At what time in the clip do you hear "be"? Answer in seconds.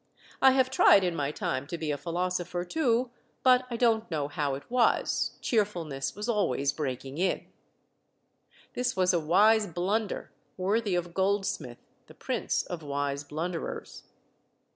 1.77-1.91